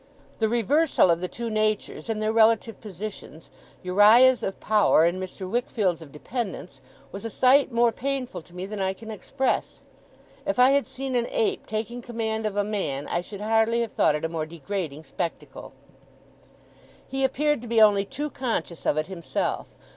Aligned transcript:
The 0.39 0.49
reversal 0.49 1.11
of 1.11 1.19
the 1.19 1.27
two 1.27 1.51
natures, 1.51 2.09
in 2.09 2.21
their 2.21 2.31
relative 2.33 2.81
positions, 2.81 3.51
Uriah's 3.83 4.41
of 4.41 4.59
power 4.59 5.05
and 5.05 5.21
Mr. 5.21 5.47
Wickfield's 5.47 6.01
of 6.01 6.11
dependence, 6.11 6.81
was 7.11 7.23
a 7.23 7.29
sight 7.29 7.71
more 7.71 7.91
painful 7.91 8.41
to 8.41 8.55
me 8.55 8.65
than 8.65 8.79
I 8.79 8.93
can 8.93 9.11
express. 9.11 9.81
If 10.43 10.57
I 10.57 10.71
had 10.71 10.87
seen 10.87 11.13
an 11.15 11.27
Ape 11.29 11.67
taking 11.67 12.01
command 12.01 12.47
of 12.47 12.55
a 12.57 12.63
Man, 12.63 13.07
I 13.09 13.21
should 13.21 13.41
hardly 13.41 13.81
have 13.81 13.93
thought 13.93 14.15
it 14.15 14.25
a 14.25 14.27
more 14.27 14.47
degrading 14.47 15.03
spectacle. 15.03 15.71
He 17.07 17.23
appeared 17.23 17.61
to 17.61 17.67
be 17.67 17.79
only 17.79 18.03
too 18.03 18.31
conscious 18.31 18.87
of 18.87 18.97
it 18.97 19.05
himself. 19.05 19.67